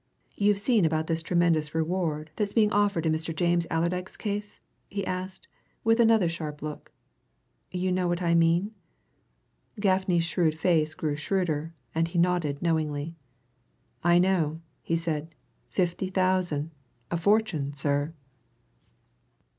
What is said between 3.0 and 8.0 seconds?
in Mr. James Allerdyke's case?" he asked, with another sharp look. "You